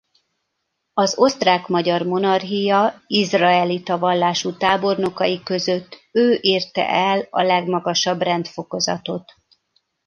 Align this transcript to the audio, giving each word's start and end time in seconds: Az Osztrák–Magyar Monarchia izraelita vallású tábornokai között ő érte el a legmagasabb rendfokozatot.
Az 0.93 1.17
Osztrák–Magyar 1.17 2.01
Monarchia 2.01 3.01
izraelita 3.07 3.97
vallású 3.99 4.57
tábornokai 4.57 5.43
között 5.43 6.07
ő 6.11 6.37
érte 6.41 6.89
el 6.89 7.27
a 7.29 7.41
legmagasabb 7.41 8.21
rendfokozatot. 8.21 9.33